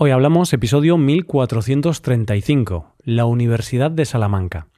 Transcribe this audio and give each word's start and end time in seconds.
Hoy 0.00 0.12
hablamos 0.12 0.52
episodio 0.52 0.96
1435, 0.96 2.94
la 3.02 3.24
Universidad 3.24 3.90
de 3.90 4.04
Salamanca. 4.04 4.68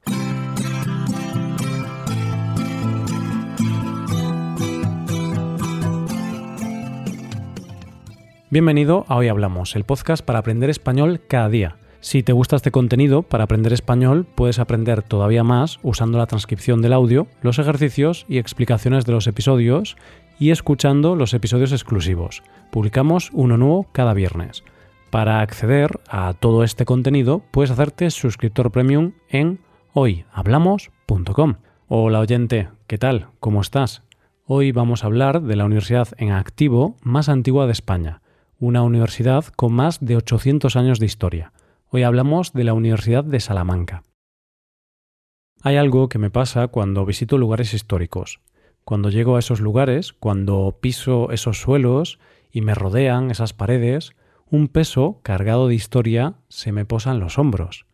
Bienvenido 8.49 9.05
a 9.09 9.17
Hoy 9.17 9.27
Hablamos, 9.27 9.75
el 9.75 9.83
podcast 9.83 10.25
para 10.25 10.39
aprender 10.39 10.71
español 10.71 11.21
cada 11.27 11.49
día. 11.49 11.75
Si 11.99 12.23
te 12.23 12.33
gusta 12.33 12.55
este 12.55 12.71
contenido 12.71 13.21
para 13.21 13.43
aprender 13.43 13.73
español, 13.73 14.25
puedes 14.25 14.57
aprender 14.57 15.03
todavía 15.03 15.43
más 15.43 15.77
usando 15.83 16.17
la 16.17 16.25
transcripción 16.25 16.81
del 16.81 16.93
audio, 16.93 17.27
los 17.43 17.59
ejercicios 17.59 18.25
y 18.27 18.39
explicaciones 18.39 19.05
de 19.05 19.11
los 19.11 19.27
episodios 19.27 19.97
y 20.39 20.49
escuchando 20.49 21.15
los 21.15 21.35
episodios 21.35 21.73
exclusivos. 21.73 22.41
Publicamos 22.71 23.29
uno 23.33 23.57
nuevo 23.57 23.85
cada 23.91 24.15
viernes. 24.15 24.63
Para 25.11 25.41
acceder 25.41 25.99
a 26.07 26.33
todo 26.33 26.63
este 26.63 26.85
contenido, 26.85 27.43
puedes 27.51 27.69
hacerte 27.69 28.09
suscriptor 28.11 28.71
premium 28.71 29.11
en 29.27 29.59
hoyhablamos.com. 29.91 31.55
Hola 31.89 32.19
oyente, 32.21 32.69
¿qué 32.87 32.97
tal? 32.97 33.27
¿Cómo 33.41 33.59
estás? 33.59 34.03
Hoy 34.45 34.71
vamos 34.71 35.03
a 35.03 35.07
hablar 35.07 35.41
de 35.41 35.57
la 35.57 35.65
universidad 35.65 36.07
en 36.17 36.31
activo 36.31 36.95
más 37.01 37.27
antigua 37.27 37.65
de 37.65 37.73
España, 37.73 38.21
una 38.57 38.83
universidad 38.83 39.43
con 39.47 39.73
más 39.73 39.99
de 39.99 40.15
800 40.15 40.77
años 40.77 40.97
de 40.97 41.07
historia. 41.07 41.51
Hoy 41.89 42.03
hablamos 42.03 42.53
de 42.53 42.63
la 42.63 42.73
Universidad 42.73 43.25
de 43.25 43.41
Salamanca. 43.41 44.03
Hay 45.61 45.75
algo 45.75 46.07
que 46.07 46.19
me 46.19 46.29
pasa 46.29 46.69
cuando 46.69 47.05
visito 47.05 47.37
lugares 47.37 47.73
históricos. 47.73 48.39
Cuando 48.85 49.09
llego 49.09 49.35
a 49.35 49.39
esos 49.39 49.59
lugares, 49.59 50.13
cuando 50.13 50.77
piso 50.79 51.31
esos 51.31 51.59
suelos 51.59 52.17
y 52.49 52.61
me 52.61 52.75
rodean 52.75 53.29
esas 53.29 53.51
paredes, 53.51 54.15
un 54.51 54.67
peso 54.67 55.19
cargado 55.23 55.67
de 55.67 55.75
historia 55.75 56.35
se 56.49 56.71
me 56.71 56.85
posa 56.85 57.11
en 57.11 57.19
los 57.19 57.39
hombros. 57.39 57.85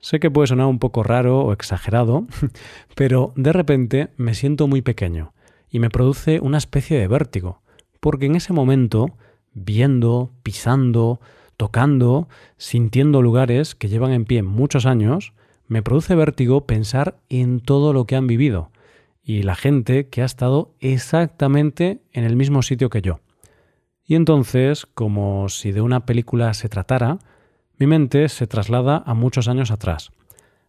Sé 0.00 0.18
que 0.18 0.30
puede 0.30 0.48
sonar 0.48 0.66
un 0.66 0.78
poco 0.78 1.02
raro 1.02 1.42
o 1.42 1.52
exagerado, 1.52 2.26
pero 2.96 3.32
de 3.36 3.52
repente 3.52 4.08
me 4.16 4.34
siento 4.34 4.66
muy 4.66 4.82
pequeño 4.82 5.34
y 5.70 5.78
me 5.78 5.90
produce 5.90 6.40
una 6.40 6.58
especie 6.58 6.98
de 6.98 7.06
vértigo, 7.06 7.60
porque 8.00 8.26
en 8.26 8.34
ese 8.34 8.54
momento, 8.54 9.16
viendo, 9.52 10.32
pisando, 10.42 11.20
tocando, 11.58 12.28
sintiendo 12.56 13.20
lugares 13.20 13.74
que 13.74 13.88
llevan 13.88 14.12
en 14.12 14.24
pie 14.24 14.42
muchos 14.42 14.86
años, 14.86 15.34
me 15.68 15.82
produce 15.82 16.14
vértigo 16.14 16.66
pensar 16.66 17.18
en 17.28 17.60
todo 17.60 17.92
lo 17.92 18.06
que 18.06 18.16
han 18.16 18.26
vivido 18.26 18.70
y 19.22 19.42
la 19.42 19.56
gente 19.56 20.08
que 20.08 20.22
ha 20.22 20.24
estado 20.24 20.72
exactamente 20.80 22.00
en 22.12 22.24
el 22.24 22.36
mismo 22.36 22.62
sitio 22.62 22.88
que 22.88 23.02
yo. 23.02 23.20
Y 24.06 24.14
entonces, 24.14 24.86
como 24.86 25.48
si 25.48 25.72
de 25.72 25.80
una 25.80 26.06
película 26.06 26.54
se 26.54 26.68
tratara, 26.68 27.18
mi 27.78 27.86
mente 27.86 28.28
se 28.28 28.46
traslada 28.46 29.02
a 29.04 29.14
muchos 29.14 29.48
años 29.48 29.70
atrás, 29.70 30.12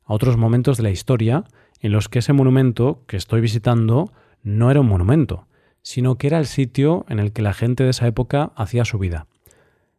a 0.03 0.13
otros 0.13 0.37
momentos 0.37 0.77
de 0.77 0.83
la 0.83 0.89
historia 0.89 1.43
en 1.79 1.91
los 1.91 2.09
que 2.09 2.19
ese 2.19 2.33
monumento 2.33 3.03
que 3.07 3.15
estoy 3.15 3.41
visitando 3.41 4.11
no 4.41 4.71
era 4.71 4.81
un 4.81 4.87
monumento, 4.87 5.45
sino 5.83 6.17
que 6.17 6.27
era 6.27 6.39
el 6.39 6.47
sitio 6.47 7.05
en 7.09 7.19
el 7.19 7.31
que 7.31 7.43
la 7.43 7.53
gente 7.53 7.83
de 7.83 7.91
esa 7.91 8.07
época 8.07 8.51
hacía 8.55 8.85
su 8.85 8.97
vida. 8.97 9.27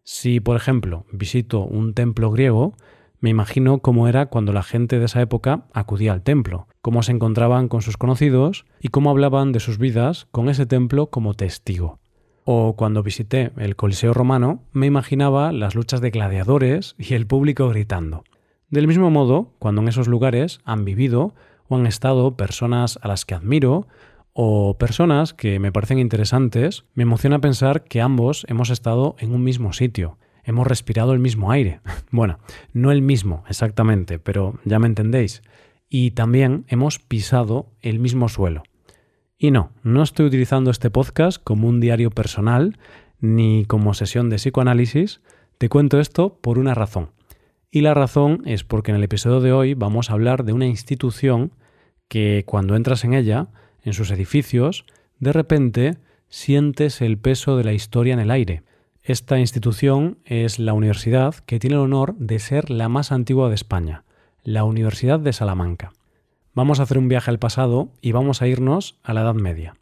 Si, 0.03 0.41
por 0.41 0.56
ejemplo, 0.56 1.06
visito 1.12 1.61
un 1.61 1.94
templo 1.94 2.31
griego, 2.31 2.75
me 3.20 3.31
imagino 3.31 3.78
cómo 3.78 4.09
era 4.09 4.27
cuando 4.27 4.53
la 4.53 4.62
gente 4.62 4.98
de 4.98 5.05
esa 5.05 5.20
época 5.20 5.66
acudía 5.72 6.12
al 6.12 6.22
templo, 6.22 6.66
cómo 6.81 7.03
se 7.03 7.12
encontraban 7.12 7.69
con 7.69 7.83
sus 7.83 7.97
conocidos 7.97 8.64
y 8.81 8.89
cómo 8.89 9.11
hablaban 9.11 9.53
de 9.53 9.61
sus 9.61 9.78
vidas 9.78 10.27
con 10.31 10.48
ese 10.48 10.66
templo 10.66 11.09
como 11.09 11.34
testigo. 11.34 12.00
O 12.50 12.77
cuando 12.77 13.02
visité 13.02 13.50
el 13.58 13.77
Coliseo 13.77 14.14
romano, 14.14 14.62
me 14.72 14.86
imaginaba 14.86 15.52
las 15.52 15.74
luchas 15.74 16.00
de 16.00 16.08
gladiadores 16.08 16.94
y 16.96 17.12
el 17.12 17.27
público 17.27 17.68
gritando. 17.68 18.24
Del 18.70 18.86
mismo 18.86 19.10
modo, 19.10 19.52
cuando 19.58 19.82
en 19.82 19.88
esos 19.88 20.08
lugares 20.08 20.60
han 20.64 20.86
vivido 20.86 21.34
o 21.69 21.76
han 21.76 21.86
estado 21.86 22.38
personas 22.38 22.98
a 23.02 23.08
las 23.08 23.26
que 23.26 23.34
admiro 23.34 23.86
o 24.32 24.78
personas 24.78 25.34
que 25.34 25.59
me 25.59 25.72
parecen 25.72 25.98
interesantes, 25.98 26.86
me 26.94 27.03
emociona 27.03 27.38
pensar 27.38 27.84
que 27.84 28.00
ambos 28.00 28.47
hemos 28.48 28.70
estado 28.70 29.15
en 29.19 29.34
un 29.34 29.44
mismo 29.44 29.75
sitio, 29.75 30.16
hemos 30.42 30.66
respirado 30.66 31.12
el 31.12 31.19
mismo 31.19 31.50
aire. 31.50 31.80
bueno, 32.10 32.38
no 32.72 32.92
el 32.92 33.03
mismo 33.03 33.44
exactamente, 33.50 34.19
pero 34.19 34.59
ya 34.65 34.78
me 34.78 34.86
entendéis. 34.86 35.42
Y 35.91 36.12
también 36.12 36.65
hemos 36.69 36.98
pisado 36.98 37.66
el 37.82 37.98
mismo 37.98 38.30
suelo. 38.30 38.62
Y 39.41 39.53
no, 39.53 39.71
no 39.84 40.03
estoy 40.03 40.26
utilizando 40.26 40.72
este 40.72 40.91
podcast 40.91 41.41
como 41.41 41.69
un 41.69 41.78
diario 41.78 42.10
personal 42.10 42.76
ni 43.21 43.65
como 43.66 43.94
sesión 43.94 44.31
de 44.31 44.37
psicoanálisis, 44.37 45.21
te 45.59 45.69
cuento 45.69 46.00
esto 46.00 46.38
por 46.41 46.59
una 46.59 46.75
razón. 46.75 47.10
Y 47.71 47.82
la 47.82 47.94
razón 47.94 48.43
es 48.47 48.65
porque 48.65 48.91
en 48.91 48.97
el 48.97 49.04
episodio 49.04 49.41
de 49.41 49.53
hoy 49.53 49.75
vamos 49.75 50.10
a 50.10 50.15
hablar 50.15 50.43
de 50.43 50.53
una 50.53 50.66
institución 50.66 51.53
que 52.09 52.43
cuando 52.47 52.75
entras 52.75 53.04
en 53.04 53.15
ella, 53.15 53.47
en 53.84 53.93
sus 53.93 54.10
edificios, 54.10 54.84
de 55.21 55.32
repente 55.32 55.98
sientes 56.28 57.00
el 57.00 57.16
peso 57.16 57.56
de 57.56 57.62
la 57.62 57.75
historia 57.75 58.15
en 58.15 58.21
el 58.21 58.32
aire. 58.32 58.65
Esta 59.04 59.38
institución 59.38 60.19
es 60.25 60.59
la 60.59 60.72
universidad 60.72 61.37
que 61.47 61.60
tiene 61.60 61.77
el 61.77 61.82
honor 61.82 62.16
de 62.16 62.41
ser 62.41 62.71
la 62.71 62.88
más 62.88 63.12
antigua 63.12 63.48
de 63.48 63.54
España, 63.54 64.03
la 64.43 64.65
Universidad 64.65 65.21
de 65.21 65.32
Salamanca. 65.32 65.93
Vamos 66.58 66.80
a 66.80 66.82
hacer 66.82 66.98
un 66.98 67.06
viaje 67.06 67.30
al 67.30 67.38
pasado 67.38 67.91
y 68.00 68.10
vamos 68.10 68.42
a 68.42 68.48
irnos 68.48 68.98
a 69.04 69.14
la 69.14 69.20
Edad 69.20 69.36
Media. 69.36 69.76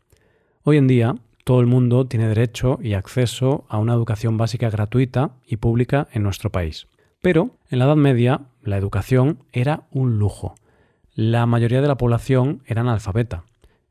Hoy 0.63 0.77
en 0.77 0.87
día, 0.87 1.15
todo 1.43 1.61
el 1.61 1.67
mundo 1.67 2.07
tiene 2.07 2.29
derecho 2.29 2.79
y 2.83 2.93
acceso 2.93 3.65
a 3.71 3.79
una 3.79 3.95
educación 3.95 4.37
básica 4.37 4.69
gratuita 4.69 5.31
y 5.47 5.57
pública 5.57 6.07
en 6.13 6.23
nuestro 6.23 6.53
país. 6.53 6.87
Pero 7.23 7.53
en 7.71 7.79
la 7.79 7.87
Edad 7.87 7.97
Media, 7.97 8.43
la 8.63 8.77
educación 8.77 9.39
era 9.55 9.85
un 9.91 10.19
lujo. 10.19 10.55
La 11.15 11.47
mayoría 11.47 11.81
de 11.81 11.89
la 11.89 11.97
población 11.97 12.61
era 12.67 12.83
analfabeta. 12.83 13.45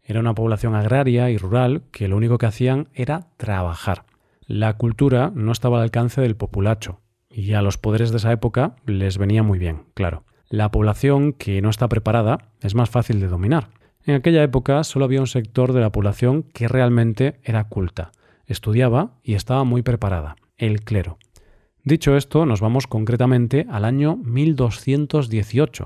Era 0.04 0.20
una 0.20 0.36
población 0.36 0.76
agraria 0.76 1.32
y 1.32 1.40
rural 1.40 1.82
que 1.92 2.08
lo 2.08 2.16
único 2.16 2.38
que 2.38 2.46
hacían 2.46 2.90
era 2.94 3.30
trabajar. 3.38 4.06
La 4.46 4.78
cultura 4.78 5.32
no 5.34 5.52
estaba 5.54 5.78
al 5.78 5.84
alcance 5.86 6.22
del 6.22 6.36
populacho, 6.36 7.00
y 7.32 7.54
a 7.54 7.64
los 7.64 7.80
poderes 7.80 8.12
de 8.12 8.18
esa 8.18 8.32
época 8.32 8.76
les 8.86 9.18
venía 9.18 9.42
muy 9.42 9.58
bien, 9.58 9.86
claro. 9.96 10.24
La 10.50 10.70
población 10.70 11.34
que 11.34 11.62
no 11.62 11.70
está 11.70 11.88
preparada 11.88 12.50
es 12.62 12.76
más 12.76 12.90
fácil 12.90 13.20
de 13.20 13.28
dominar. 13.28 13.70
En 14.06 14.16
aquella 14.16 14.44
época 14.44 14.84
solo 14.84 15.06
había 15.06 15.20
un 15.20 15.28
sector 15.28 15.74
de 15.74 15.82
la 15.82 15.92
población 15.92 16.44
que 16.44 16.68
realmente 16.68 17.40
era 17.44 17.64
culta, 17.64 18.12
estudiaba 18.46 19.14
y 19.24 19.34
estaba 19.34 19.64
muy 19.64 19.82
preparada, 19.82 20.36
el 20.58 20.82
clero. 20.82 21.18
Dicho 21.84 22.16
esto, 22.16 22.46
nos 22.46 22.62
vamos 22.62 22.86
concretamente 22.86 23.66
al 23.70 23.86
año 23.86 24.18
1218, 24.18 25.86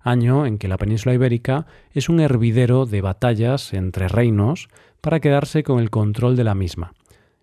año 0.00 0.46
en 0.46 0.58
que 0.58 0.68
la 0.68 0.78
península 0.78 1.14
ibérica 1.14 1.66
es 1.92 2.08
un 2.08 2.20
hervidero 2.20 2.86
de 2.86 3.00
batallas 3.00 3.72
entre 3.74 4.06
reinos 4.06 4.68
para 5.00 5.20
quedarse 5.20 5.64
con 5.64 5.80
el 5.80 5.90
control 5.90 6.36
de 6.36 6.44
la 6.44 6.54
misma, 6.54 6.92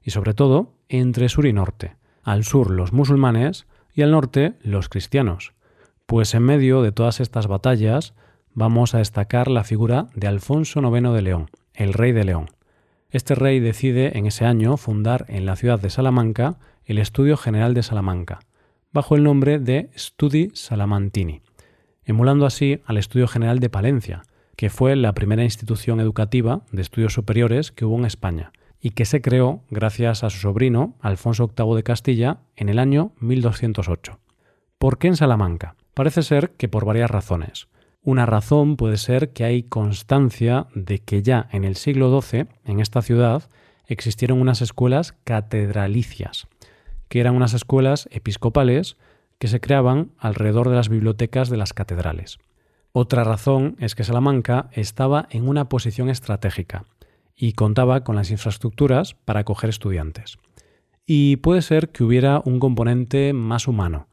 y 0.02 0.12
sobre 0.12 0.34
todo 0.34 0.74
entre 0.88 1.28
sur 1.28 1.46
y 1.46 1.54
norte, 1.54 1.96
al 2.24 2.46
sur 2.46 2.72
los 2.72 2.94
musulmanes 2.94 3.68
y 3.94 4.02
al 4.02 4.12
norte 4.12 4.54
los 4.62 4.88
cristianos. 4.88 5.54
Pues 6.06 6.36
en 6.36 6.44
medio 6.44 6.84
de 6.84 6.92
todas 6.92 7.20
estas 7.20 7.48
batallas 7.48 8.14
vamos 8.54 8.94
a 8.94 9.00
destacar 9.00 9.50
la 9.50 9.64
figura 9.64 10.08
de 10.14 10.28
Alfonso 10.28 10.80
IX 10.80 11.12
de 11.14 11.22
León, 11.24 11.50
el 11.74 11.94
rey 11.94 12.12
de 12.12 12.24
León. 12.24 12.52
Este 13.10 13.34
rey 13.34 13.60
decide 13.60 14.16
en 14.18 14.28
ese 14.28 14.46
año 14.46 14.78
fundar 14.78 15.26
en 15.30 15.48
la 15.48 15.56
ciudad 15.56 15.80
de 15.80 15.90
Salamanca 15.90 16.60
el 16.84 17.00
Estudio 17.00 17.38
General 17.38 17.74
de 17.74 17.82
Salamanca, 17.82 18.40
bajo 18.94 19.16
el 19.16 19.24
nombre 19.24 19.58
de 19.58 19.90
Studi 19.98 20.52
Salamantini, 20.54 21.42
emulando 22.04 22.46
así 22.46 22.82
al 22.86 22.98
Estudio 22.98 23.28
General 23.28 23.60
de 23.60 23.72
Palencia, 23.72 24.22
que 24.56 24.70
fue 24.70 24.96
la 24.96 25.14
primera 25.14 25.44
institución 25.44 26.00
educativa 26.00 26.62
de 26.72 26.84
estudios 26.84 27.14
superiores 27.14 27.72
que 27.72 27.84
hubo 27.84 27.98
en 27.98 28.06
España, 28.06 28.52
y 28.80 28.92
que 28.92 29.06
se 29.06 29.22
creó 29.22 29.64
gracias 29.72 30.24
a 30.24 30.30
su 30.30 30.38
sobrino, 30.38 30.94
Alfonso 31.02 31.52
VIII 31.58 31.76
de 31.78 31.84
Castilla, 31.84 32.38
en 32.56 32.70
el 32.70 32.78
año 32.78 33.12
1208. 33.22 34.20
¿Por 34.78 35.00
qué 35.00 35.08
en 35.08 35.16
Salamanca? 35.16 35.76
Parece 35.96 36.24
ser 36.24 36.52
que 36.52 36.68
por 36.68 36.84
varias 36.84 37.10
razones. 37.10 37.68
Una 38.04 38.26
razón 38.26 38.76
puede 38.76 38.98
ser 38.98 39.32
que 39.32 39.46
hay 39.46 39.64
constancia 39.64 40.68
de 40.76 41.00
que 41.00 41.24
ya 41.24 41.48
en 41.52 41.64
el 41.64 41.78
siglo 41.78 42.22
XII, 42.22 42.48
en 42.66 42.82
esta 42.82 43.02
ciudad, 43.02 43.50
existieron 43.88 44.42
unas 44.42 44.62
escuelas 44.62 45.14
catedralicias, 45.24 46.48
que 47.08 47.22
eran 47.22 47.34
unas 47.34 47.54
escuelas 47.54 48.10
episcopales 48.12 48.98
que 49.40 49.48
se 49.48 49.62
creaban 49.62 50.12
alrededor 50.20 50.70
de 50.70 50.76
las 50.76 50.90
bibliotecas 50.90 51.50
de 51.50 51.58
las 51.58 51.74
catedrales. 51.74 52.40
Otra 52.92 53.24
razón 53.24 53.78
es 53.80 53.96
que 53.96 54.04
Salamanca 54.04 54.70
estaba 54.74 55.28
en 55.32 55.48
una 55.48 55.70
posición 55.70 56.10
estratégica 56.10 56.84
y 57.38 57.54
contaba 57.54 58.04
con 58.04 58.18
las 58.18 58.32
infraestructuras 58.32 59.14
para 59.14 59.42
acoger 59.42 59.70
estudiantes. 59.70 60.40
Y 61.06 61.38
puede 61.38 61.62
ser 61.62 61.90
que 61.90 62.04
hubiera 62.04 62.42
un 62.44 62.60
componente 62.60 63.32
más 63.32 63.68
humano, 63.70 64.10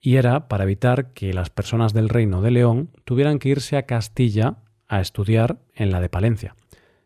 y 0.00 0.16
era 0.16 0.48
para 0.48 0.64
evitar 0.64 1.12
que 1.12 1.32
las 1.32 1.50
personas 1.50 1.92
del 1.92 2.08
reino 2.08 2.42
de 2.42 2.50
León 2.50 2.90
tuvieran 3.04 3.38
que 3.38 3.50
irse 3.50 3.76
a 3.76 3.86
Castilla 3.86 4.58
a 4.86 5.00
estudiar 5.00 5.58
en 5.74 5.90
la 5.90 6.00
de 6.00 6.08
Palencia. 6.08 6.54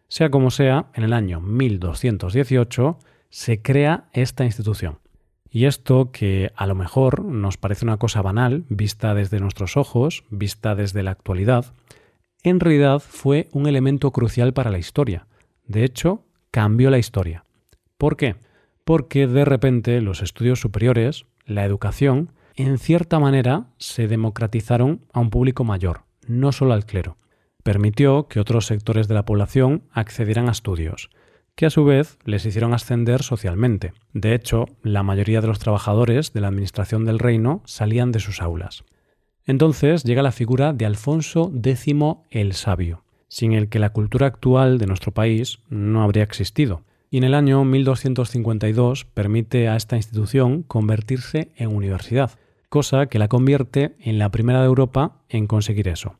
Sea 0.08 0.30
como 0.30 0.50
sea, 0.50 0.86
en 0.94 1.04
el 1.04 1.12
año 1.12 1.40
1218 1.40 2.98
se 3.30 3.62
crea 3.62 4.08
esta 4.12 4.44
institución. 4.44 4.98
Y 5.50 5.66
esto 5.66 6.10
que 6.12 6.50
a 6.56 6.66
lo 6.66 6.74
mejor 6.74 7.24
nos 7.24 7.56
parece 7.56 7.84
una 7.84 7.98
cosa 7.98 8.22
banal, 8.22 8.64
vista 8.68 9.14
desde 9.14 9.40
nuestros 9.40 9.76
ojos, 9.76 10.24
vista 10.30 10.74
desde 10.74 11.02
la 11.02 11.10
actualidad, 11.10 11.66
en 12.42 12.58
realidad 12.58 13.00
fue 13.00 13.48
un 13.52 13.66
elemento 13.66 14.10
crucial 14.10 14.52
para 14.52 14.70
la 14.70 14.78
historia. 14.78 15.26
De 15.66 15.84
hecho, 15.84 16.24
cambió 16.50 16.90
la 16.90 16.98
historia. 16.98 17.44
¿Por 17.98 18.16
qué? 18.16 18.36
Porque 18.84 19.26
de 19.26 19.44
repente 19.44 20.00
los 20.00 20.22
estudios 20.22 20.60
superiores, 20.60 21.26
la 21.46 21.64
educación, 21.64 22.32
en 22.56 22.78
cierta 22.78 23.18
manera 23.18 23.66
se 23.78 24.08
democratizaron 24.08 25.04
a 25.12 25.20
un 25.20 25.30
público 25.30 25.64
mayor, 25.64 26.02
no 26.26 26.52
solo 26.52 26.74
al 26.74 26.86
clero. 26.86 27.16
Permitió 27.62 28.28
que 28.28 28.40
otros 28.40 28.66
sectores 28.66 29.08
de 29.08 29.14
la 29.14 29.24
población 29.24 29.84
accedieran 29.92 30.48
a 30.48 30.52
estudios, 30.52 31.10
que 31.54 31.66
a 31.66 31.70
su 31.70 31.84
vez 31.84 32.18
les 32.24 32.44
hicieron 32.44 32.74
ascender 32.74 33.22
socialmente. 33.22 33.92
De 34.12 34.34
hecho, 34.34 34.66
la 34.82 35.02
mayoría 35.02 35.40
de 35.40 35.46
los 35.46 35.58
trabajadores 35.58 36.32
de 36.32 36.40
la 36.40 36.48
administración 36.48 37.04
del 37.04 37.18
reino 37.18 37.62
salían 37.64 38.12
de 38.12 38.20
sus 38.20 38.42
aulas. 38.42 38.84
Entonces 39.44 40.04
llega 40.04 40.22
la 40.22 40.32
figura 40.32 40.72
de 40.72 40.86
Alfonso 40.86 41.52
X 41.54 41.86
el 42.30 42.52
Sabio, 42.54 43.04
sin 43.28 43.52
el 43.52 43.68
que 43.68 43.78
la 43.78 43.90
cultura 43.90 44.26
actual 44.26 44.78
de 44.78 44.86
nuestro 44.86 45.12
país 45.12 45.58
no 45.68 46.02
habría 46.02 46.22
existido. 46.22 46.84
Y 47.12 47.18
en 47.18 47.24
el 47.24 47.34
año 47.34 47.62
1252 47.62 49.04
permite 49.04 49.68
a 49.68 49.76
esta 49.76 49.96
institución 49.96 50.62
convertirse 50.62 51.52
en 51.56 51.76
universidad, 51.76 52.30
cosa 52.70 53.04
que 53.04 53.18
la 53.18 53.28
convierte 53.28 53.94
en 54.00 54.18
la 54.18 54.30
primera 54.30 54.60
de 54.60 54.64
Europa 54.64 55.20
en 55.28 55.46
conseguir 55.46 55.88
eso. 55.88 56.14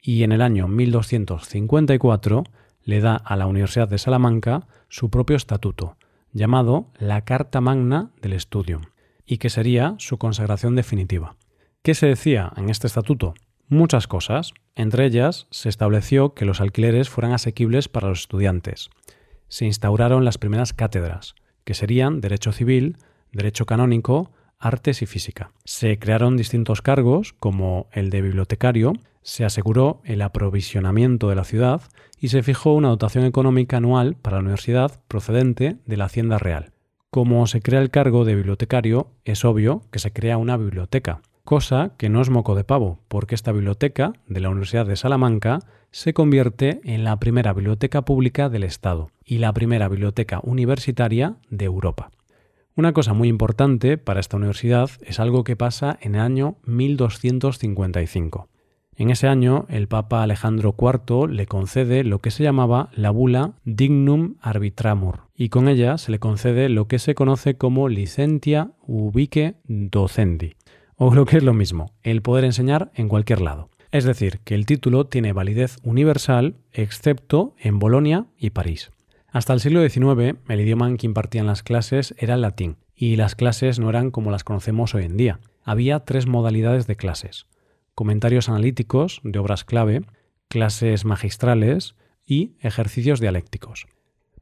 Y 0.00 0.22
en 0.22 0.32
el 0.32 0.40
año 0.40 0.66
1254 0.66 2.44
le 2.82 3.00
da 3.00 3.14
a 3.14 3.36
la 3.36 3.46
Universidad 3.46 3.88
de 3.88 3.98
Salamanca 3.98 4.66
su 4.88 5.10
propio 5.10 5.36
estatuto, 5.36 5.98
llamado 6.32 6.92
la 6.98 7.26
Carta 7.26 7.60
Magna 7.60 8.12
del 8.22 8.32
Estudium, 8.32 8.84
y 9.26 9.36
que 9.36 9.50
sería 9.50 9.96
su 9.98 10.16
consagración 10.16 10.76
definitiva. 10.76 11.36
¿Qué 11.82 11.94
se 11.94 12.06
decía 12.06 12.54
en 12.56 12.70
este 12.70 12.86
estatuto? 12.86 13.34
Muchas 13.68 14.06
cosas. 14.06 14.54
Entre 14.76 15.04
ellas, 15.04 15.46
se 15.50 15.68
estableció 15.68 16.32
que 16.32 16.46
los 16.46 16.62
alquileres 16.62 17.10
fueran 17.10 17.34
asequibles 17.34 17.90
para 17.90 18.08
los 18.08 18.20
estudiantes. 18.20 18.88
Se 19.48 19.64
instauraron 19.64 20.24
las 20.24 20.38
primeras 20.38 20.72
cátedras, 20.72 21.34
que 21.64 21.74
serían 21.74 22.20
Derecho 22.20 22.52
Civil, 22.52 22.96
Derecho 23.32 23.66
Canónico, 23.66 24.30
Artes 24.58 25.02
y 25.02 25.06
Física. 25.06 25.52
Se 25.64 25.98
crearon 25.98 26.36
distintos 26.36 26.82
cargos, 26.82 27.32
como 27.32 27.88
el 27.92 28.10
de 28.10 28.22
bibliotecario, 28.22 28.94
se 29.22 29.44
aseguró 29.44 30.00
el 30.04 30.22
aprovisionamiento 30.22 31.28
de 31.28 31.34
la 31.34 31.44
ciudad 31.44 31.82
y 32.18 32.28
se 32.28 32.42
fijó 32.42 32.72
una 32.72 32.88
dotación 32.88 33.24
económica 33.24 33.76
anual 33.76 34.16
para 34.16 34.38
la 34.38 34.42
universidad 34.42 35.00
procedente 35.06 35.76
de 35.84 35.96
la 35.96 36.06
Hacienda 36.06 36.38
Real. 36.38 36.72
Como 37.10 37.46
se 37.46 37.60
crea 37.60 37.80
el 37.80 37.90
cargo 37.90 38.24
de 38.24 38.34
bibliotecario, 38.34 39.10
es 39.24 39.44
obvio 39.44 39.82
que 39.90 39.98
se 39.98 40.12
crea 40.12 40.36
una 40.36 40.56
biblioteca, 40.56 41.20
cosa 41.44 41.92
que 41.96 42.08
no 42.08 42.20
es 42.20 42.30
moco 42.30 42.54
de 42.54 42.64
pavo, 42.64 43.00
porque 43.08 43.34
esta 43.34 43.52
biblioteca 43.52 44.12
de 44.26 44.40
la 44.40 44.50
Universidad 44.50 44.86
de 44.86 44.96
Salamanca 44.96 45.60
se 45.90 46.12
convierte 46.12 46.80
en 46.84 47.04
la 47.04 47.18
primera 47.18 47.52
biblioteca 47.52 48.02
pública 48.02 48.48
del 48.48 48.64
Estado 48.64 49.10
y 49.24 49.38
la 49.38 49.52
primera 49.52 49.88
biblioteca 49.88 50.40
universitaria 50.42 51.36
de 51.50 51.64
Europa. 51.64 52.10
Una 52.76 52.92
cosa 52.92 53.12
muy 53.12 53.28
importante 53.28 53.98
para 53.98 54.20
esta 54.20 54.36
universidad 54.36 54.90
es 55.02 55.18
algo 55.18 55.42
que 55.42 55.56
pasa 55.56 55.98
en 56.00 56.14
el 56.14 56.20
año 56.20 56.56
1255. 56.64 58.48
En 58.94 59.10
ese 59.10 59.28
año, 59.28 59.66
el 59.68 59.86
Papa 59.86 60.22
Alejandro 60.22 60.74
IV 60.76 61.28
le 61.28 61.46
concede 61.46 62.02
lo 62.02 62.18
que 62.18 62.32
se 62.32 62.42
llamaba 62.42 62.90
la 62.92 63.10
bula 63.10 63.52
Dignum 63.64 64.34
Arbitramur, 64.40 65.20
y 65.36 65.50
con 65.50 65.68
ella 65.68 65.98
se 65.98 66.10
le 66.10 66.18
concede 66.18 66.68
lo 66.68 66.88
que 66.88 66.98
se 66.98 67.14
conoce 67.14 67.56
como 67.56 67.88
licentia 67.88 68.72
ubique 68.86 69.54
docendi, 69.68 70.54
o 70.96 71.14
lo 71.14 71.26
que 71.26 71.36
es 71.36 71.44
lo 71.44 71.54
mismo, 71.54 71.92
el 72.02 72.22
poder 72.22 72.44
enseñar 72.44 72.90
en 72.94 73.08
cualquier 73.08 73.40
lado. 73.40 73.70
Es 73.90 74.04
decir, 74.04 74.40
que 74.44 74.54
el 74.54 74.66
título 74.66 75.06
tiene 75.06 75.32
validez 75.32 75.78
universal 75.82 76.56
excepto 76.72 77.54
en 77.58 77.78
Bolonia 77.78 78.26
y 78.36 78.50
París. 78.50 78.90
Hasta 79.30 79.54
el 79.54 79.60
siglo 79.60 79.86
XIX, 79.86 80.38
el 80.48 80.60
idioma 80.60 80.88
en 80.88 80.98
que 80.98 81.06
impartían 81.06 81.46
las 81.46 81.62
clases 81.62 82.14
era 82.18 82.34
el 82.34 82.42
latín, 82.42 82.76
y 82.94 83.16
las 83.16 83.34
clases 83.34 83.78
no 83.78 83.88
eran 83.88 84.10
como 84.10 84.30
las 84.30 84.44
conocemos 84.44 84.94
hoy 84.94 85.04
en 85.04 85.16
día. 85.16 85.40
Había 85.64 86.00
tres 86.00 86.26
modalidades 86.26 86.86
de 86.86 86.96
clases. 86.96 87.46
Comentarios 87.94 88.48
analíticos 88.48 89.20
de 89.24 89.38
obras 89.38 89.64
clave, 89.64 90.02
clases 90.48 91.04
magistrales 91.04 91.94
y 92.26 92.52
ejercicios 92.60 93.20
dialécticos. 93.20 93.86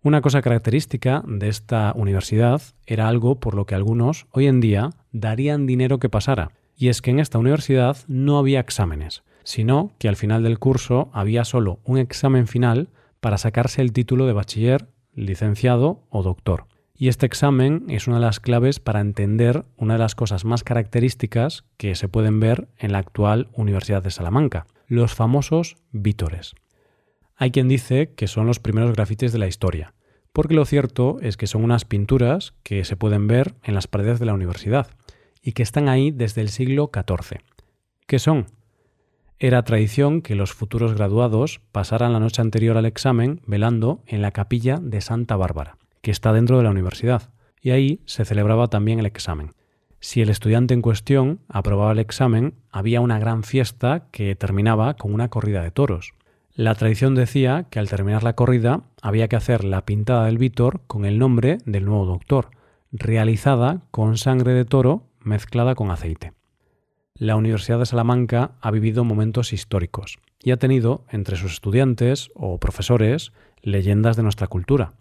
Una 0.03 0.21
cosa 0.23 0.43
característica 0.43 1.23
de 1.27 1.49
esta 1.49 1.93
universidad 1.95 2.63
era 2.85 3.09
algo 3.09 3.39
por 3.39 3.55
lo 3.55 3.65
que 3.65 3.75
algunos 3.75 4.27
hoy 4.31 4.47
en 4.47 4.61
día 4.61 4.91
darían 5.13 5.67
dinero 5.67 5.99
que 5.99 6.09
pasara, 6.09 6.53
y 6.77 6.89
es 6.89 7.01
que 7.01 7.11
en 7.11 7.21
esta 7.21 7.39
universidad 7.39 7.97
no 8.07 8.39
había 8.39 8.61
exámenes, 8.61 9.23
sino 9.47 9.93
que 10.01 10.09
al 10.09 10.17
final 10.17 10.43
del 10.43 10.59
curso 10.59 11.09
había 11.13 11.45
solo 11.45 11.79
un 11.85 11.99
examen 11.99 12.49
final 12.49 12.89
para 13.21 13.39
sacarse 13.39 13.81
el 13.81 13.93
título 13.93 14.27
de 14.27 14.33
bachiller, 14.33 14.89
licenciado 15.15 16.03
o 16.11 16.25
doctor. 16.25 16.67
Y 16.97 17.07
este 17.07 17.27
examen 17.27 17.85
es 17.89 18.09
una 18.09 18.17
de 18.17 18.23
las 18.23 18.41
claves 18.41 18.81
para 18.81 19.01
entender 19.01 19.65
una 19.77 19.95
de 19.95 20.01
las 20.01 20.17
cosas 20.17 20.45
más 20.45 20.65
características 20.65 21.65
que 21.77 21.95
se 21.95 22.09
pueden 22.09 22.41
ver 22.41 22.67
en 22.77 22.91
la 22.91 22.99
actual 22.99 23.49
Universidad 23.53 24.03
de 24.03 24.11
Salamanca, 24.11 24.67
los 24.89 25.15
famosos 25.15 25.77
vítores. 25.93 26.57
Hay 27.37 27.53
quien 27.53 27.69
dice 27.69 28.15
que 28.17 28.27
son 28.27 28.47
los 28.47 28.59
primeros 28.59 28.95
grafitis 28.95 29.31
de 29.31 29.39
la 29.39 29.47
historia, 29.47 29.95
porque 30.33 30.55
lo 30.55 30.65
cierto 30.65 31.19
es 31.23 31.37
que 31.37 31.47
son 31.47 31.63
unas 31.63 31.85
pinturas 31.85 32.53
que 32.65 32.85
se 32.85 32.97
pueden 32.97 33.29
ver 33.29 33.55
en 33.63 33.75
las 33.75 33.87
paredes 33.87 34.19
de 34.19 34.27
la 34.27 34.35
universidad 34.35 34.89
y 35.41 35.53
que 35.53 35.63
están 35.63 35.89
ahí 35.89 36.11
desde 36.11 36.41
el 36.41 36.49
siglo 36.49 36.91
XIV. 36.93 37.39
¿Qué 38.09 38.19
son? 38.19 38.47
Era 39.39 39.63
tradición 39.63 40.23
que 40.23 40.35
los 40.35 40.53
futuros 40.53 40.95
graduados 40.95 41.61
pasaran 41.73 42.13
la 42.13 42.21
noche 42.21 42.41
anterior 42.41 42.77
al 42.77 42.87
examen 42.87 43.41
velando 43.47 44.03
en 44.07 44.23
la 44.23 44.31
capilla 44.31 44.79
de 44.81 45.01
Santa 45.01 45.37
Bárbara, 45.37 45.77
que 46.01 46.11
está 46.11 46.33
dentro 46.33 46.57
de 46.57 46.65
la 46.65 46.71
universidad, 46.71 47.31
y 47.61 47.71
ahí 47.71 48.01
se 48.07 48.25
celebraba 48.25 48.69
también 48.69 48.99
el 48.99 49.07
examen. 49.07 49.53
Si 50.01 50.23
el 50.23 50.31
estudiante 50.31 50.75
en 50.75 50.83
cuestión 50.83 51.41
aprobaba 51.49 51.93
el 51.93 51.99
examen, 51.99 52.55
había 52.71 53.01
una 53.01 53.19
gran 53.19 53.43
fiesta 53.43 54.09
que 54.11 54.35
terminaba 54.37 54.95
con 54.95 55.13
una 55.13 55.29
corrida 55.29 55.63
de 55.63 55.71
toros, 55.71 56.15
la 56.57 56.75
tradición 56.75 57.15
decía 57.15 57.67
que 57.69 57.79
al 57.79 57.91
terminar 57.91 58.23
la 58.23 58.33
corrida 58.33 58.81
había 59.03 59.29
que 59.29 59.37
hacer 59.37 59.63
la 59.63 59.85
pintada 59.85 60.25
del 60.25 60.39
Vítor 60.39 60.81
con 60.87 61.05
el 61.05 61.19
nombre 61.19 61.59
del 61.67 61.85
nuevo 61.85 62.07
doctor, 62.07 62.49
realizada 62.93 63.83
con 63.91 64.17
sangre 64.17 64.55
de 64.55 64.65
toro 64.65 65.03
mezclada 65.21 65.75
con 65.75 65.91
aceite. 65.91 66.33
La 67.19 67.37
Universidad 67.37 67.79
de 67.79 67.87
Salamanca 67.87 68.53
ha 68.61 68.71
vivido 68.71 69.03
momentos 69.03 69.55
históricos 69.55 70.19
y 70.43 70.51
ha 70.51 70.59
tenido 70.59 71.07
entre 71.11 71.37
sus 71.37 71.55
estudiantes 71.55 72.31
o 72.35 72.59
profesores 72.59 73.33
leyendas 73.63 74.17
de 74.17 74.23
nuestra 74.23 74.49
cultura. 74.49 74.93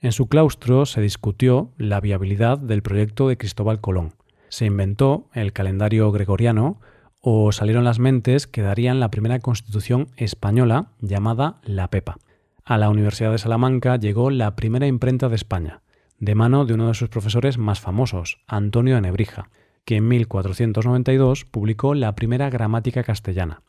En 0.00 0.10
su 0.10 0.26
claustro 0.26 0.84
se 0.84 1.00
discutió 1.00 1.70
la 1.78 2.00
viabilidad 2.00 2.58
del 2.58 2.82
proyecto 2.82 3.28
de 3.28 3.36
Cristóbal 3.36 3.80
Colón. 3.80 4.14
Se 4.48 4.66
inventó 4.66 5.28
el 5.32 5.52
calendario 5.52 6.10
gregoriano 6.10 6.80
o 7.20 7.52
salieron 7.52 7.84
las 7.84 8.00
mentes 8.00 8.48
que 8.48 8.62
darían 8.62 8.98
la 8.98 9.12
primera 9.12 9.38
constitución 9.38 10.08
española 10.16 10.90
llamada 11.00 11.60
La 11.62 11.88
Pepa. 11.88 12.18
A 12.64 12.78
la 12.78 12.90
Universidad 12.90 13.30
de 13.30 13.38
Salamanca 13.38 13.96
llegó 13.96 14.30
la 14.30 14.56
primera 14.56 14.88
imprenta 14.88 15.28
de 15.28 15.36
España, 15.36 15.82
de 16.18 16.34
mano 16.34 16.64
de 16.64 16.74
uno 16.74 16.88
de 16.88 16.94
sus 16.94 17.10
profesores 17.10 17.58
más 17.58 17.78
famosos, 17.78 18.40
Antonio 18.48 18.96
de 18.96 19.02
Nebrija, 19.02 19.50
que 19.84 19.96
en 19.96 20.08
1492 20.08 21.44
publicó 21.44 21.94
la 21.94 22.14
primera 22.14 22.50
gramática 22.50 23.02
castellana, 23.02 23.62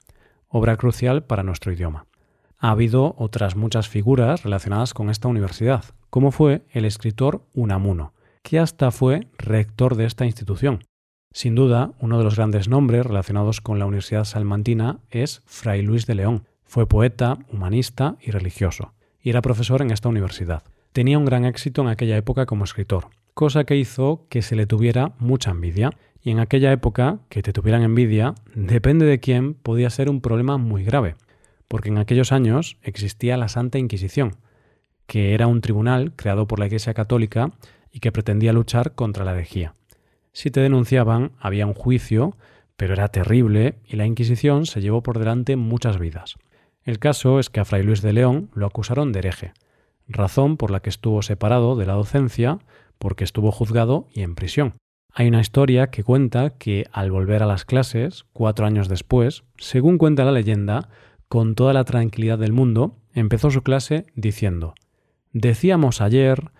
obra 0.47 0.77
crucial 0.77 1.23
para 1.23 1.43
nuestro 1.43 1.71
idioma. 1.71 2.05
Ha 2.57 2.71
habido 2.71 3.15
otras 3.17 3.55
muchas 3.55 3.89
figuras 3.89 4.43
relacionadas 4.43 4.93
con 4.93 5.09
esta 5.09 5.27
universidad, 5.27 5.83
como 6.09 6.31
fue 6.31 6.63
el 6.69 6.85
escritor 6.85 7.45
Unamuno, 7.53 8.13
que 8.41 8.59
hasta 8.59 8.91
fue 8.91 9.27
rector 9.37 9.95
de 9.95 10.05
esta 10.05 10.25
institución, 10.25 10.79
sin 11.35 11.53
duda, 11.53 11.91
uno 11.99 12.17
de 12.17 12.23
los 12.23 12.37
grandes 12.37 12.69
nombres 12.69 13.05
relacionados 13.05 13.59
con 13.59 13.77
la 13.77 13.85
Universidad 13.85 14.23
Salmantina 14.23 14.99
es 15.09 15.41
Fray 15.45 15.81
Luis 15.81 16.05
de 16.05 16.15
León. 16.15 16.47
Fue 16.63 16.87
poeta, 16.87 17.37
humanista 17.51 18.15
y 18.21 18.31
religioso, 18.31 18.93
y 19.19 19.31
era 19.31 19.41
profesor 19.41 19.81
en 19.81 19.91
esta 19.91 20.07
universidad. 20.07 20.63
Tenía 20.93 21.19
un 21.19 21.25
gran 21.25 21.43
éxito 21.43 21.81
en 21.81 21.89
aquella 21.89 22.15
época 22.15 22.45
como 22.45 22.63
escritor, 22.63 23.09
cosa 23.35 23.65
que 23.65 23.75
hizo 23.75 24.25
que 24.29 24.41
se 24.41 24.55
le 24.55 24.65
tuviera 24.65 25.11
mucha 25.19 25.51
envidia, 25.51 25.91
y 26.23 26.31
en 26.31 26.39
aquella 26.39 26.71
época, 26.71 27.19
que 27.29 27.43
te 27.43 27.53
tuvieran 27.53 27.83
envidia, 27.83 28.33
depende 28.55 29.05
de 29.05 29.19
quién, 29.19 29.53
podía 29.53 29.91
ser 29.91 30.09
un 30.09 30.21
problema 30.21 30.57
muy 30.57 30.83
grave, 30.83 31.15
porque 31.67 31.89
en 31.89 31.99
aquellos 31.99 32.31
años 32.31 32.77
existía 32.81 33.37
la 33.37 33.49
Santa 33.49 33.77
Inquisición, 33.77 34.37
que 35.05 35.33
era 35.33 35.47
un 35.47 35.61
tribunal 35.61 36.13
creado 36.15 36.47
por 36.47 36.59
la 36.59 36.65
Iglesia 36.65 36.93
Católica 36.93 37.51
y 37.91 37.99
que 37.99 38.11
pretendía 38.11 38.53
luchar 38.53 38.95
contra 38.95 39.25
la 39.25 39.33
herejía. 39.33 39.75
Si 40.31 40.49
te 40.49 40.61
denunciaban, 40.61 41.33
había 41.39 41.67
un 41.67 41.73
juicio, 41.73 42.37
pero 42.77 42.93
era 42.93 43.09
terrible 43.09 43.75
y 43.85 43.97
la 43.97 44.05
Inquisición 44.05 44.65
se 44.65 44.81
llevó 44.81 45.03
por 45.03 45.19
delante 45.19 45.57
muchas 45.57 45.99
vidas. 45.99 46.35
El 46.83 46.99
caso 46.99 47.39
es 47.39 47.49
que 47.49 47.59
a 47.59 47.65
Fray 47.65 47.83
Luis 47.83 48.01
de 48.01 48.13
León 48.13 48.49
lo 48.53 48.65
acusaron 48.65 49.11
de 49.11 49.19
hereje, 49.19 49.53
razón 50.07 50.55
por 50.55 50.71
la 50.71 50.79
que 50.79 50.89
estuvo 50.89 51.21
separado 51.21 51.75
de 51.75 51.85
la 51.85 51.93
docencia 51.93 52.59
porque 52.97 53.23
estuvo 53.23 53.51
juzgado 53.51 54.07
y 54.13 54.21
en 54.21 54.35
prisión. 54.35 54.75
Hay 55.13 55.27
una 55.27 55.39
historia 55.39 55.87
que 55.87 56.03
cuenta 56.03 56.51
que 56.57 56.85
al 56.91 57.11
volver 57.11 57.41
a 57.41 57.45
las 57.45 57.63
clases, 57.63 58.25
cuatro 58.33 58.65
años 58.65 58.89
después, 58.89 59.43
según 59.57 59.97
cuenta 59.97 60.25
la 60.25 60.31
leyenda, 60.31 60.89
con 61.29 61.55
toda 61.55 61.73
la 61.73 61.85
tranquilidad 61.85 62.37
del 62.37 62.51
mundo, 62.51 62.97
empezó 63.13 63.49
su 63.49 63.61
clase 63.61 64.05
diciendo, 64.15 64.75
decíamos 65.31 66.01
ayer 66.01 66.51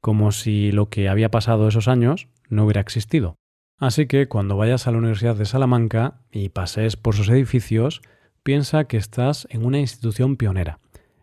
como 0.00 0.32
si 0.32 0.72
lo 0.72 0.88
que 0.90 1.08
había 1.08 1.30
pasado 1.30 1.68
esos 1.68 1.88
años 1.88 2.28
no 2.48 2.64
hubiera 2.64 2.80
existido. 2.80 3.36
Así 3.78 4.06
que 4.06 4.28
cuando 4.28 4.56
vayas 4.56 4.86
a 4.86 4.92
la 4.92 4.98
Universidad 4.98 5.34
de 5.34 5.44
Salamanca 5.44 6.20
y 6.30 6.50
pases 6.50 6.96
por 6.96 7.14
sus 7.14 7.28
edificios, 7.30 8.02
piensa 8.42 8.84
que 8.84 8.96
estás 8.96 9.46
en 9.50 9.64
una 9.64 9.78
institución 9.78 10.36
pionera, 10.36 10.80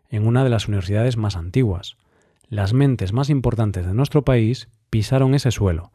en 0.09 0.25
una 0.25 0.43
de 0.43 0.49
las 0.49 0.67
universidades 0.67 1.17
más 1.17 1.35
antiguas. 1.35 1.97
Las 2.49 2.73
mentes 2.73 3.13
más 3.13 3.29
importantes 3.29 3.85
de 3.85 3.93
nuestro 3.93 4.25
país 4.25 4.69
pisaron 4.89 5.35
ese 5.35 5.51
suelo 5.51 5.91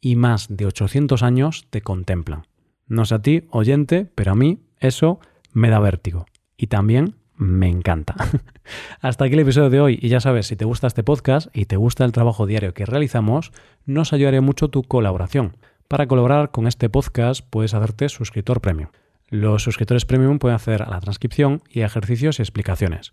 y 0.00 0.16
más 0.16 0.46
de 0.48 0.64
800 0.64 1.22
años 1.22 1.66
te 1.68 1.82
contemplan. 1.82 2.46
No 2.86 3.04
sé 3.04 3.16
a 3.16 3.18
ti, 3.20 3.44
oyente, 3.50 4.10
pero 4.14 4.32
a 4.32 4.34
mí 4.34 4.58
eso 4.78 5.20
me 5.52 5.68
da 5.68 5.80
vértigo. 5.80 6.24
Y 6.56 6.68
también 6.68 7.16
me 7.34 7.68
encanta. 7.68 8.14
Hasta 9.02 9.26
aquí 9.26 9.34
el 9.34 9.40
episodio 9.40 9.68
de 9.68 9.80
hoy 9.82 9.98
y 10.00 10.08
ya 10.08 10.20
sabes, 10.20 10.46
si 10.46 10.56
te 10.56 10.64
gusta 10.64 10.86
este 10.86 11.04
podcast 11.04 11.54
y 11.54 11.66
te 11.66 11.76
gusta 11.76 12.06
el 12.06 12.12
trabajo 12.12 12.46
diario 12.46 12.72
que 12.72 12.86
realizamos, 12.86 13.52
nos 13.84 14.14
ayudaría 14.14 14.40
mucho 14.40 14.68
tu 14.68 14.84
colaboración. 14.84 15.58
Para 15.88 16.06
colaborar 16.06 16.52
con 16.52 16.66
este 16.66 16.88
podcast 16.88 17.44
puedes 17.50 17.74
hacerte 17.74 18.08
suscriptor 18.08 18.62
premium. 18.62 18.88
Los 19.28 19.62
suscriptores 19.62 20.06
premium 20.06 20.38
pueden 20.38 20.56
hacer 20.56 20.88
la 20.88 21.00
transcripción 21.00 21.62
y 21.68 21.82
ejercicios 21.82 22.38
y 22.38 22.42
explicaciones. 22.42 23.12